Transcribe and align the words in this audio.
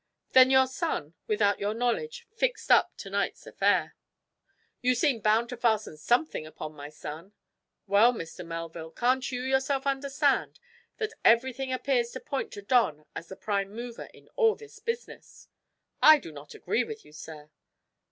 "Then 0.31 0.49
your 0.49 0.65
son, 0.65 1.13
without 1.27 1.59
your 1.59 1.75
knowledge, 1.75 2.25
fixed 2.35 2.71
up 2.71 2.91
to 2.97 3.11
night's 3.11 3.45
affair." 3.45 3.95
"You 4.81 4.95
seem 4.95 5.19
bound 5.19 5.49
to 5.49 5.57
fasten 5.57 5.95
something 5.95 6.43
upon 6.47 6.73
my 6.73 6.89
son." 6.89 7.33
"Well, 7.85 8.11
Mr. 8.11 8.43
Melville, 8.43 8.89
can't 8.89 9.31
you 9.31 9.43
yourself 9.43 9.85
understand 9.85 10.59
that 10.97 11.13
everything 11.23 11.71
appears 11.71 12.09
to 12.13 12.19
point 12.19 12.51
to 12.53 12.63
Don 12.63 13.05
as 13.15 13.27
the 13.27 13.35
prime 13.35 13.75
mover 13.75 14.09
in 14.11 14.27
all 14.29 14.55
this 14.55 14.79
business?" 14.79 15.49
"I 16.01 16.17
do 16.17 16.31
not 16.31 16.55
agree 16.55 16.83
with 16.83 17.05
you, 17.05 17.13
sir." 17.13 17.51